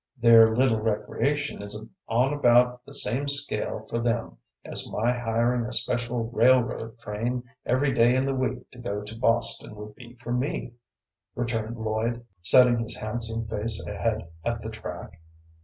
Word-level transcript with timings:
"Their 0.19 0.55
little 0.55 0.79
recreation 0.79 1.61
is 1.61 1.79
on 2.07 2.33
about 2.33 2.83
the 2.87 2.93
same 2.95 3.27
scale 3.27 3.85
for 3.87 3.99
them 3.99 4.37
as 4.65 4.89
my 4.89 5.13
hiring 5.13 5.63
a 5.67 5.71
special 5.71 6.23
railroad 6.31 6.97
train 6.97 7.43
every 7.67 7.93
day 7.93 8.15
in 8.15 8.25
the 8.25 8.33
week 8.33 8.71
to 8.71 8.79
go 8.79 9.03
to 9.03 9.19
Boston 9.19 9.75
would 9.75 9.93
be 9.93 10.15
for 10.15 10.33
me," 10.33 10.73
returned 11.35 11.77
Lloyd, 11.77 12.25
setting 12.41 12.79
his 12.79 12.95
handsome 12.95 13.47
face 13.47 13.79
ahead 13.85 14.27
at 14.43 14.63
the 14.63 14.69
track. 14.71 15.19